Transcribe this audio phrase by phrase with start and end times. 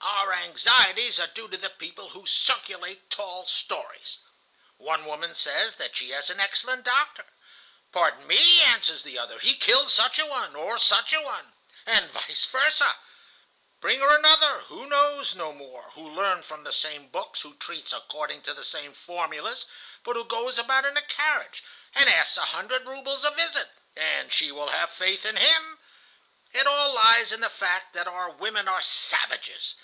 [0.00, 4.18] Our anxieties are due to the people who circulate tall stories.
[4.76, 7.26] One woman says that she has an excellent doctor.
[7.92, 11.52] 'Pardon me,' answers the other, 'he killed such a one,' or such a one.
[11.86, 12.96] And vice versa.
[13.80, 17.92] Bring her another, who knows no more, who learned from the same books, who treats
[17.92, 19.66] according to the same formulas,
[20.02, 21.62] but who goes about in a carriage,
[21.94, 25.78] and asks a hundred roubles a visit, and she will have faith in him.
[26.52, 29.74] "It all lies in the fact that our women are savages.